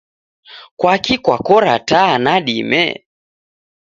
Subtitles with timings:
[0.79, 2.83] Kwakii kwakora taa nadime?